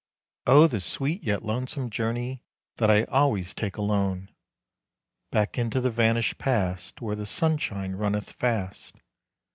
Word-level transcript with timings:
Oh! 0.47 0.65
the 0.65 0.81
sweet, 0.81 1.21
yet 1.21 1.45
lonesome 1.45 1.91
journey 1.91 2.41
That 2.77 2.89
I 2.89 3.03
always 3.03 3.53
take 3.53 3.77
alone! 3.77 4.29
Back 5.29 5.59
into 5.59 5.79
the 5.79 5.91
vanished 5.91 6.39
past, 6.39 7.01
Where 7.01 7.15
the 7.15 7.27
sunshine 7.27 7.91
runneth 7.91 8.31
fast. 8.31 8.95